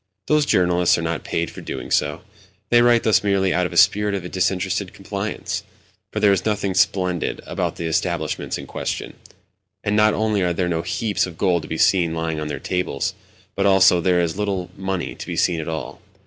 Those 0.25 0.47
journalists 0.47 0.97
are 0.97 1.03
not 1.03 1.23
paid 1.23 1.51
for 1.51 1.61
doing 1.61 1.91
so: 1.91 2.23
they 2.71 2.81
write 2.81 3.03
thus 3.03 3.23
merely 3.23 3.53
out 3.53 3.67
of 3.67 3.71
a 3.71 3.77
spirit 3.77 4.15
of 4.15 4.31
disinterested 4.31 4.95
complaisance. 4.95 5.61
For 6.11 6.19
there 6.19 6.31
is 6.31 6.43
nothing 6.43 6.73
splendid 6.73 7.39
about 7.45 7.75
the 7.75 7.85
establishments 7.85 8.57
in 8.57 8.65
question; 8.65 9.13
and, 9.83 9.95
not 9.95 10.15
only 10.15 10.41
are 10.41 10.53
there 10.53 10.67
no 10.67 10.81
heaps 10.81 11.27
of 11.27 11.37
gold 11.37 11.61
to 11.61 11.67
be 11.67 11.77
seen 11.77 12.15
lying 12.15 12.39
on 12.39 12.47
their 12.47 12.57
tables, 12.59 13.13
but 13.53 13.67
also 13.67 14.01
there 14.01 14.19
is 14.21 14.31
very 14.31 14.39
little 14.39 14.71
money 14.75 15.13
to 15.13 15.27
be 15.27 15.35
seen 15.37 15.59
at 15.59 15.69
all. 15.69 16.01